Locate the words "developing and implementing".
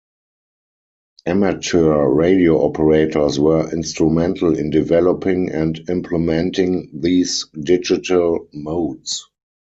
4.71-6.89